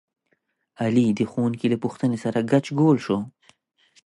[0.81, 3.17] علي د ښوونکي له پوښتنې سره ګچ ګول شو.